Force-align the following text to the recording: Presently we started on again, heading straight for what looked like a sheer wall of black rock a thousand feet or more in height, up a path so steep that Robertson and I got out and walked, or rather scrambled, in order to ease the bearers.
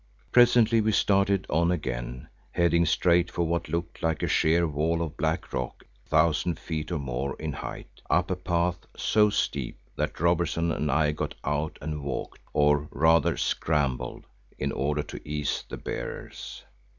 Presently 0.31 0.81
we 0.81 0.93
started 0.93 1.45
on 1.47 1.69
again, 1.71 2.27
heading 2.53 2.87
straight 2.87 3.29
for 3.29 3.43
what 3.45 3.69
looked 3.69 4.01
like 4.01 4.23
a 4.23 4.27
sheer 4.27 4.67
wall 4.67 5.03
of 5.03 5.15
black 5.15 5.53
rock 5.53 5.83
a 6.07 6.09
thousand 6.09 6.57
feet 6.57 6.91
or 6.91 6.97
more 6.97 7.35
in 7.35 7.53
height, 7.53 8.01
up 8.09 8.31
a 8.31 8.35
path 8.35 8.79
so 8.97 9.29
steep 9.29 9.77
that 9.97 10.19
Robertson 10.19 10.71
and 10.71 10.89
I 10.91 11.11
got 11.11 11.35
out 11.43 11.77
and 11.83 12.01
walked, 12.01 12.41
or 12.51 12.87
rather 12.91 13.37
scrambled, 13.37 14.25
in 14.57 14.71
order 14.71 15.03
to 15.03 15.21
ease 15.23 15.63
the 15.69 15.77
bearers. 15.77 16.63